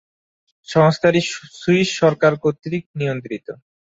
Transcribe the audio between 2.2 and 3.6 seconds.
কর্তৃক নিয়ন্ত্রিত।